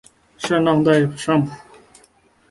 [0.39, 1.53] 圣让代尚普。